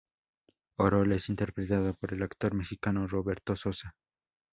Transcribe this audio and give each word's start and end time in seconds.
Orol 0.79 1.11
es 1.11 1.29
interpretado 1.29 1.93
por 1.93 2.11
el 2.15 2.23
actor 2.23 2.55
mexicano 2.55 3.05
Roberto 3.07 3.55
Sosa. 3.55 3.93